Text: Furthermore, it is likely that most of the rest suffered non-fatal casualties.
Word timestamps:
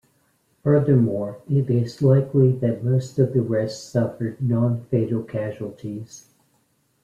Furthermore, 0.63 1.43
it 1.47 1.69
is 1.69 2.01
likely 2.01 2.53
that 2.53 2.83
most 2.83 3.19
of 3.19 3.33
the 3.33 3.41
rest 3.43 3.91
suffered 3.91 4.41
non-fatal 4.41 5.21
casualties. 5.21 6.25